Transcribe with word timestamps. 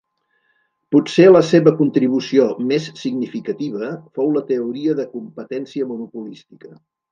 Potser 0.95 1.27
la 1.33 1.41
seva 1.49 1.73
contribució 1.81 2.47
més 2.71 2.89
significativa 3.03 3.91
fou 4.17 4.33
la 4.39 4.45
teoria 4.49 4.99
de 5.03 5.09
competència 5.15 5.93
monopolística. 5.95 6.77